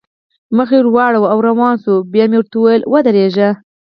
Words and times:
مخ 0.57 0.69
یې 0.75 0.81
واړاوه 0.95 1.27
او 1.33 1.39
روان 1.47 1.73
شول، 1.83 1.99
بیا 2.13 2.25
مې 2.29 2.37
ورته 2.39 2.55
وویل: 2.57 2.81
ودرېږئ. 2.93 3.49